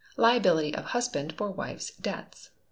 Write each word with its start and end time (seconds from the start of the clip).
Liability 0.17 0.73
of 0.73 0.85
Husband 0.85 1.31
for 1.31 1.51
Wife's 1.51 1.91
Debts. 1.95 2.49